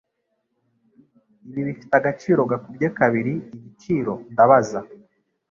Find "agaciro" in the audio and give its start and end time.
1.99-2.41